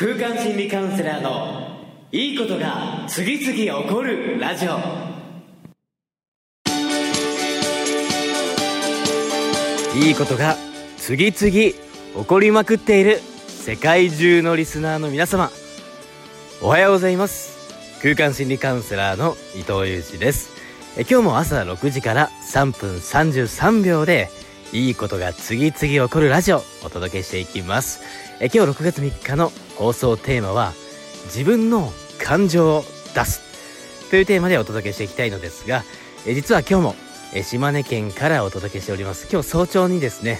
[0.00, 1.76] 空間心理カウンセラーの
[2.12, 4.78] いいことが次々起こるラジオ。
[9.98, 10.54] いいことが
[10.98, 11.74] 次々起
[12.28, 15.50] こりまくっている世界中のリスナーの皆様。
[16.62, 17.98] おはようございます。
[18.00, 20.50] 空間心理カウンセラーの伊藤裕二です。
[20.96, 24.30] え今日も朝6時から3分33秒で
[24.72, 28.00] いいことが次々起こるラジオお届けしていきます。
[28.38, 30.74] え今日6月3日の放送テーマは
[31.24, 31.90] 自分の
[32.22, 32.84] 感情を
[33.14, 33.40] 出す。
[34.10, 35.84] というテーマでお届けしていきたいのですが
[36.26, 36.96] え実は今日も
[37.32, 39.28] え島根県からお届けしております。
[39.32, 40.38] 今日早朝にですね、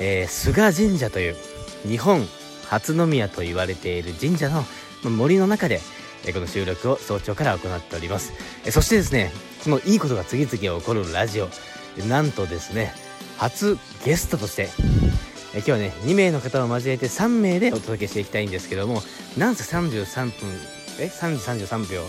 [0.00, 1.36] えー、菅神社という
[1.86, 2.26] 日本
[2.68, 4.64] 初宮と言われている神社の
[5.08, 5.80] 森の中で
[6.34, 8.32] この収録を早朝から行っております。
[8.72, 9.30] そしてですね
[9.62, 11.48] このいいことが次々起こるラジオ
[12.08, 12.92] なんとですね
[13.40, 14.68] 初ゲストとして
[15.54, 19.00] え今日はね2名の方を交えて3名でお届けしていきたいんですけども
[19.38, 20.30] なんせ33分
[21.00, 22.02] え3時33秒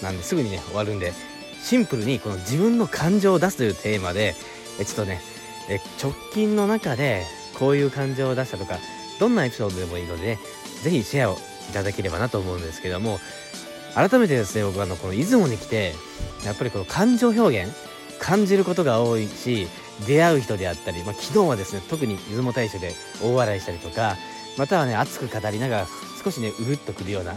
[0.00, 1.12] なんですぐにね終わるんで
[1.60, 4.36] シンプルにこの自分の感情を出すというテーマで
[4.78, 5.20] えちょっとね
[5.68, 7.24] え直近の中で
[7.58, 8.78] こういう感情を出したとか
[9.18, 10.38] どんなエピソードでもいいので、ね、
[10.84, 11.36] ぜひシェアを
[11.68, 13.18] いただければなと思うんですけども
[13.96, 15.94] 改めてですね僕はあのこの出雲に来て
[16.44, 17.74] やっぱりこの感情表現
[18.20, 19.66] 感じることが多いし
[20.06, 24.16] 出会う人であったり、まあ、昨日はですね特に出雲大社で大笑いしたりとか
[24.58, 25.86] またはね熱く語りながら
[26.24, 27.36] 少しねうるっとくるような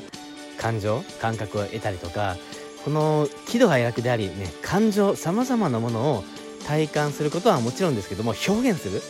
[0.57, 2.37] 感情感覚を得たりとか
[2.85, 6.23] この喜怒哀楽でありね感情さまざまなものを
[6.67, 9.01] 体感することはもちろんですけども表現する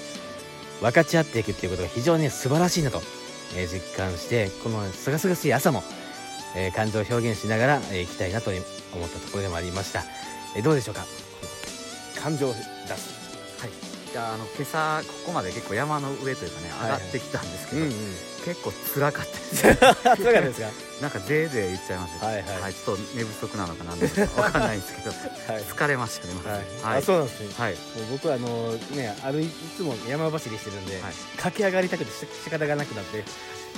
[0.82, 3.02] 分かち合っていくっていうことが非常に素晴らしいなと、
[3.56, 5.84] えー、実感してこのすがすがしい朝も、
[6.56, 10.04] えー、感情を表現しながら、えー、いきたいなと思ったところでもありました、
[10.56, 11.06] えー、どうでしょうか？
[12.22, 12.58] 感情を出
[12.98, 13.23] す。
[14.14, 18.14] いいやあの今朝ここまで結構山の上というかね上がってきたんですけど、はいはいうんうん、
[18.46, 19.64] 結構辛かったです。
[19.64, 20.68] 辛かったですか。
[21.02, 22.26] なんかぜいぜい言っちゃいました。
[22.28, 24.06] はい、はい、はい、ちょっと寝不足なのかなんで
[24.38, 25.10] わかんないんですけど、
[25.52, 26.34] はい、疲れましたね、
[26.84, 33.24] はい、あそうなんですね、はい、もう僕はあのねあるいつも山走りしてるんで、はい、駆け上がりたくて仕方がなくなって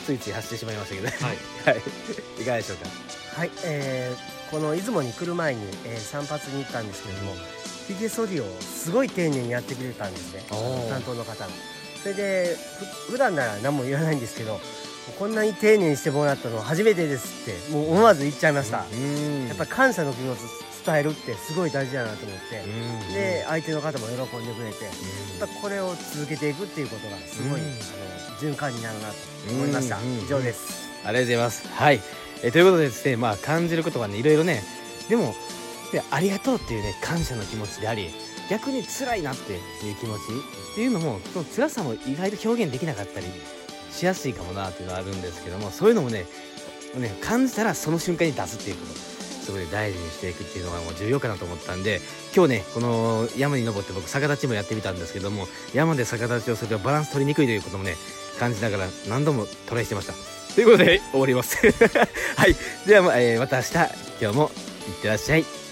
[0.06, 1.16] ついつい走ってしまいましたけど、はい、
[1.66, 1.82] はい、
[2.42, 2.90] いかがでしょうか？
[3.40, 7.36] はい、えー、この出雲に来る前に、えー、散髪に行ったんですけれども、
[7.88, 10.44] ひげ剃りをすごい丁寧にやってくれたんですね。
[10.90, 11.52] 担当の方が。
[12.02, 12.56] それで
[13.10, 14.60] 普段なら何も言わないんですけど
[15.18, 18.84] こんなに丁寧にしてもらったのは初めてですってもう思わず言っちゃいました、や
[19.54, 20.40] っぱ感謝の気持ち
[20.86, 22.62] 伝えるってすごい大事だなと思って。
[23.12, 24.94] で相手の方も喜んでくれてやっ
[25.40, 29.16] ぱこれを続けていくっていうことがすごいあの循環になるなと
[29.50, 29.98] 思いました。
[30.24, 30.88] 以上です。
[31.04, 31.68] ありがとうございます。
[31.68, 32.02] はい。
[32.44, 34.62] えということでですねまあ感じることがねいろいろね。
[35.10, 35.34] でも
[35.92, 38.10] でありがとうっていうね感謝の気持ちであり
[38.50, 40.20] 逆に辛いなっていう気持ち
[40.74, 43.28] っていうのもその辛さも意外と表現できなかったり
[43.92, 46.26] しやすいかもなっていうのはあるんですけどもそういうのもね
[46.96, 52.02] ね感じたらその瞬間に出すっていうことすごい大事にしていくっていうのがもう重要かなと思ったんで
[52.36, 57.96] 今日ねこの山に登って僕逆立ちもやってみたんですけども山で逆立ちをするとバランス取りにくいということもね
[58.40, 60.14] 感じながら何度もトライしてました。
[60.56, 61.58] ということで終わります。
[62.36, 62.56] はい。
[62.88, 63.74] では、えー、また明日
[64.22, 64.52] 今日も
[64.88, 65.65] いってらっしゃい。